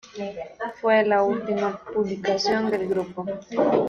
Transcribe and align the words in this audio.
Fue 0.79 1.05
la 1.05 1.21
última 1.21 1.79
publicación 1.93 2.71
del 2.71 2.87
grupo. 2.87 3.23